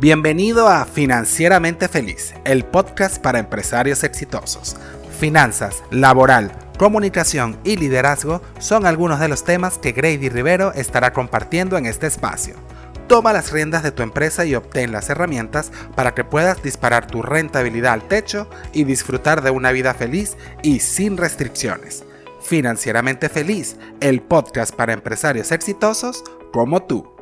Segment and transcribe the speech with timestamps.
[0.00, 4.76] Bienvenido a Financieramente Feliz, el podcast para empresarios exitosos.
[5.18, 11.78] Finanzas, laboral, comunicación y liderazgo son algunos de los temas que Grady Rivero estará compartiendo
[11.78, 12.56] en este espacio.
[13.06, 17.22] Toma las riendas de tu empresa y obtén las herramientas para que puedas disparar tu
[17.22, 22.04] rentabilidad al techo y disfrutar de una vida feliz y sin restricciones.
[22.42, 27.13] Financieramente Feliz, el podcast para empresarios exitosos como tú.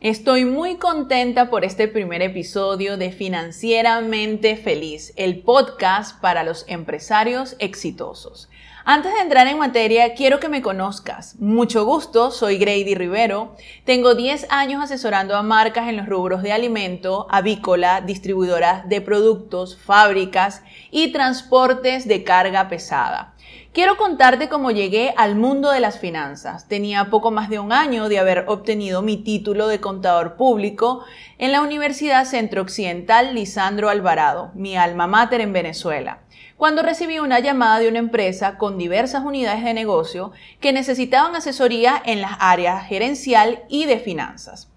[0.00, 7.56] Estoy muy contenta por este primer episodio de Financieramente Feliz, el podcast para los empresarios
[7.58, 8.48] exitosos.
[8.84, 11.34] Antes de entrar en materia, quiero que me conozcas.
[11.40, 13.56] Mucho gusto, soy Grady Rivero.
[13.84, 19.76] Tengo 10 años asesorando a marcas en los rubros de alimento, avícola, distribuidoras de productos,
[19.76, 23.34] fábricas y transportes de carga pesada.
[23.72, 26.66] Quiero contarte cómo llegué al mundo de las finanzas.
[26.66, 31.04] Tenía poco más de un año de haber obtenido mi título de contador público
[31.38, 36.20] en la Universidad Centro Occidental Lisandro Alvarado, mi alma mater en Venezuela,
[36.56, 42.02] cuando recibí una llamada de una empresa con diversas unidades de negocio que necesitaban asesoría
[42.04, 44.68] en las áreas gerencial y de finanzas.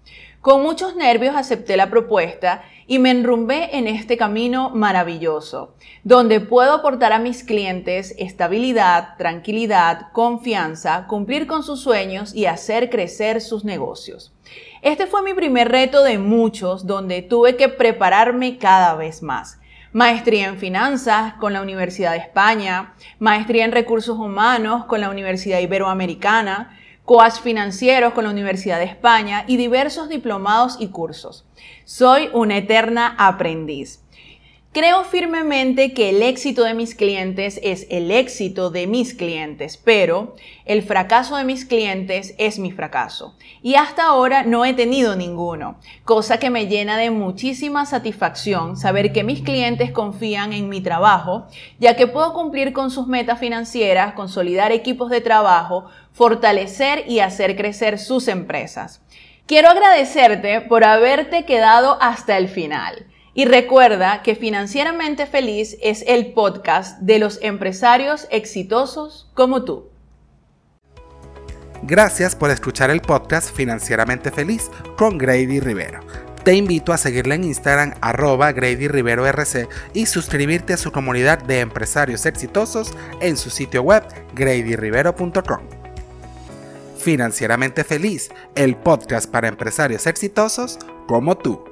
[0.42, 6.72] Con muchos nervios acepté la propuesta y me enrumbé en este camino maravilloso, donde puedo
[6.72, 13.64] aportar a mis clientes estabilidad, tranquilidad, confianza, cumplir con sus sueños y hacer crecer sus
[13.64, 14.34] negocios.
[14.82, 19.60] Este fue mi primer reto de muchos, donde tuve que prepararme cada vez más.
[19.92, 25.60] Maestría en finanzas con la Universidad de España, maestría en recursos humanos con la Universidad
[25.60, 31.44] Iberoamericana, coach financieros con la Universidad de España y diversos diplomados y cursos.
[31.84, 34.01] Soy una eterna aprendiz.
[34.74, 40.34] Creo firmemente que el éxito de mis clientes es el éxito de mis clientes, pero
[40.64, 43.36] el fracaso de mis clientes es mi fracaso.
[43.62, 49.12] Y hasta ahora no he tenido ninguno, cosa que me llena de muchísima satisfacción saber
[49.12, 54.14] que mis clientes confían en mi trabajo, ya que puedo cumplir con sus metas financieras,
[54.14, 59.02] consolidar equipos de trabajo, fortalecer y hacer crecer sus empresas.
[59.44, 63.11] Quiero agradecerte por haberte quedado hasta el final.
[63.34, 69.88] Y recuerda que Financieramente Feliz es el podcast de los empresarios exitosos como tú.
[71.82, 76.00] Gracias por escuchar el podcast Financieramente Feliz con Grady Rivero.
[76.44, 81.42] Te invito a seguirle en Instagram arroba Grady Rivero RC y suscribirte a su comunidad
[81.42, 84.04] de empresarios exitosos en su sitio web
[84.34, 85.60] gradyrivero.com.
[86.98, 91.71] Financieramente Feliz, el podcast para empresarios exitosos como tú.